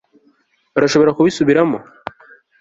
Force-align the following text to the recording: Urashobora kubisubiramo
Urashobora 0.77 1.15
kubisubiramo 1.17 1.77